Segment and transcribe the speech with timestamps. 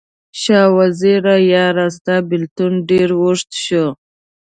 [0.41, 3.85] شاه وزیره یاره، ستا بیلتون ډیر اوږد شو